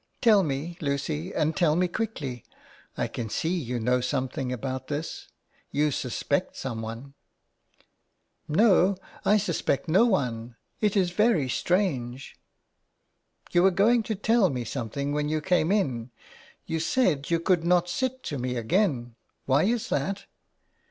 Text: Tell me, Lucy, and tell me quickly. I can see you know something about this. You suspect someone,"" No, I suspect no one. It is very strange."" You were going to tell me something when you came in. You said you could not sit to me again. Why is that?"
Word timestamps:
Tell 0.19 0.41
me, 0.41 0.79
Lucy, 0.81 1.31
and 1.31 1.55
tell 1.55 1.75
me 1.75 1.87
quickly. 1.87 2.43
I 2.97 3.05
can 3.07 3.29
see 3.29 3.49
you 3.55 3.79
know 3.79 4.01
something 4.01 4.51
about 4.51 4.87
this. 4.87 5.27
You 5.69 5.91
suspect 5.91 6.57
someone,"" 6.57 7.13
No, 8.47 8.97
I 9.25 9.37
suspect 9.37 9.87
no 9.87 10.07
one. 10.07 10.55
It 10.79 10.97
is 10.97 11.11
very 11.11 11.47
strange."" 11.47 12.35
You 13.51 13.61
were 13.61 13.69
going 13.69 14.01
to 14.01 14.15
tell 14.15 14.49
me 14.49 14.65
something 14.65 15.13
when 15.13 15.29
you 15.29 15.39
came 15.39 15.71
in. 15.71 16.09
You 16.65 16.79
said 16.79 17.29
you 17.29 17.39
could 17.39 17.63
not 17.63 17.87
sit 17.87 18.23
to 18.23 18.39
me 18.39 18.55
again. 18.55 19.13
Why 19.45 19.65
is 19.65 19.89
that?" 19.89 20.25